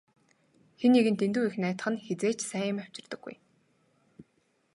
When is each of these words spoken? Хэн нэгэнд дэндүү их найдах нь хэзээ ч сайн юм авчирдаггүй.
Хэн 0.79 0.91
нэгэнд 0.95 1.19
дэндүү 1.21 1.43
их 1.49 1.55
найдах 1.63 1.87
нь 1.91 2.03
хэзээ 2.05 2.33
ч 2.37 2.39
сайн 2.49 2.67
юм 2.71 2.77
авчирдаггүй. 2.83 3.35